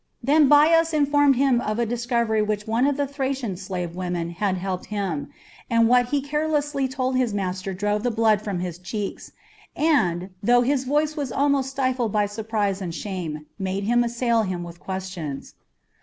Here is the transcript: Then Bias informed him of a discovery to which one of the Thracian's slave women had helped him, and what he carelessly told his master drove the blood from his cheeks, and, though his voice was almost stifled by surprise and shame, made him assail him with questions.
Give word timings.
Then 0.23 0.47
Bias 0.49 0.93
informed 0.95 1.35
him 1.35 1.61
of 1.61 1.77
a 1.77 1.85
discovery 1.85 2.39
to 2.39 2.45
which 2.45 2.65
one 2.65 2.87
of 2.87 2.97
the 2.97 3.05
Thracian's 3.05 3.61
slave 3.61 3.95
women 3.95 4.31
had 4.31 4.57
helped 4.57 4.87
him, 4.87 5.29
and 5.69 5.87
what 5.87 6.07
he 6.07 6.23
carelessly 6.23 6.87
told 6.87 7.15
his 7.15 7.35
master 7.35 7.71
drove 7.71 8.01
the 8.01 8.09
blood 8.09 8.41
from 8.41 8.61
his 8.61 8.79
cheeks, 8.79 9.31
and, 9.75 10.31
though 10.41 10.63
his 10.63 10.85
voice 10.85 11.15
was 11.15 11.31
almost 11.31 11.69
stifled 11.69 12.11
by 12.11 12.25
surprise 12.25 12.81
and 12.81 12.95
shame, 12.95 13.45
made 13.59 13.83
him 13.83 14.03
assail 14.03 14.41
him 14.41 14.63
with 14.63 14.79
questions. 14.79 15.53